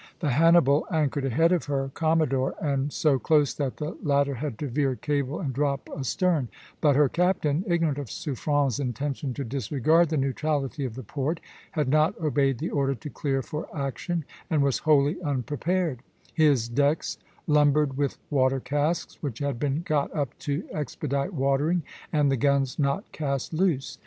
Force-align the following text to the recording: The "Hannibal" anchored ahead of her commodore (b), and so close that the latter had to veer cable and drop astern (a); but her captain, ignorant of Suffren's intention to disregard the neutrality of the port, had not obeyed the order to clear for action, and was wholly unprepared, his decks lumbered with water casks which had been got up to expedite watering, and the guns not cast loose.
The 0.19 0.31
"Hannibal" 0.31 0.87
anchored 0.91 1.25
ahead 1.25 1.51
of 1.51 1.65
her 1.65 1.91
commodore 1.93 2.55
(b), 2.59 2.67
and 2.67 2.91
so 2.91 3.19
close 3.19 3.53
that 3.53 3.77
the 3.77 3.95
latter 4.01 4.33
had 4.33 4.57
to 4.57 4.67
veer 4.67 4.95
cable 4.95 5.39
and 5.39 5.53
drop 5.53 5.87
astern 5.95 6.45
(a); 6.45 6.57
but 6.81 6.95
her 6.95 7.07
captain, 7.07 7.63
ignorant 7.67 7.99
of 7.99 8.09
Suffren's 8.09 8.79
intention 8.79 9.35
to 9.35 9.43
disregard 9.43 10.09
the 10.09 10.17
neutrality 10.17 10.85
of 10.85 10.95
the 10.95 11.03
port, 11.03 11.39
had 11.73 11.87
not 11.87 12.19
obeyed 12.19 12.57
the 12.57 12.71
order 12.71 12.95
to 12.95 13.11
clear 13.11 13.43
for 13.43 13.67
action, 13.77 14.25
and 14.49 14.63
was 14.63 14.79
wholly 14.79 15.21
unprepared, 15.21 15.99
his 16.33 16.67
decks 16.67 17.19
lumbered 17.45 17.95
with 17.95 18.17
water 18.31 18.59
casks 18.59 19.21
which 19.21 19.37
had 19.37 19.59
been 19.59 19.83
got 19.83 20.11
up 20.15 20.35
to 20.39 20.63
expedite 20.71 21.31
watering, 21.35 21.83
and 22.11 22.31
the 22.31 22.37
guns 22.37 22.79
not 22.79 23.11
cast 23.11 23.53
loose. 23.53 23.99